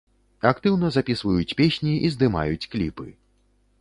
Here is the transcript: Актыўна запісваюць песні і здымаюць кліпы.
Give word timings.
Актыўна 0.51 0.89
запісваюць 0.95 1.55
песні 1.61 1.93
і 2.07 2.13
здымаюць 2.17 2.69
кліпы. 2.73 3.07